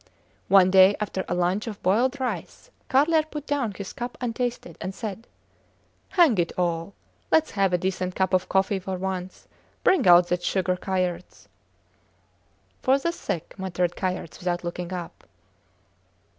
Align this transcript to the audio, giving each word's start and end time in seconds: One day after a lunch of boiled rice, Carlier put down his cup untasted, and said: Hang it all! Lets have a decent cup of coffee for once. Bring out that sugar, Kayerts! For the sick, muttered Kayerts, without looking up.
One 0.47 0.71
day 0.71 0.95
after 0.99 1.23
a 1.27 1.35
lunch 1.35 1.67
of 1.67 1.79
boiled 1.83 2.19
rice, 2.19 2.71
Carlier 2.89 3.21
put 3.21 3.45
down 3.45 3.71
his 3.75 3.93
cup 3.93 4.17
untasted, 4.19 4.75
and 4.81 4.95
said: 4.95 5.27
Hang 6.09 6.39
it 6.39 6.51
all! 6.57 6.95
Lets 7.29 7.51
have 7.51 7.71
a 7.71 7.77
decent 7.77 8.15
cup 8.15 8.33
of 8.33 8.49
coffee 8.49 8.79
for 8.79 8.97
once. 8.97 9.47
Bring 9.83 10.07
out 10.07 10.29
that 10.29 10.41
sugar, 10.41 10.75
Kayerts! 10.75 11.47
For 12.81 12.97
the 12.97 13.11
sick, 13.11 13.53
muttered 13.59 13.95
Kayerts, 13.95 14.39
without 14.39 14.63
looking 14.63 14.91
up. 14.91 15.25